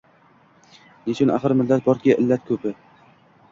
[1.09, 2.83] Nechun axir millat borki, illati koʼp